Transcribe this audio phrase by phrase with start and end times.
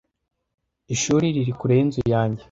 [0.95, 2.39] Ishuri riri kure yinzu yanjye.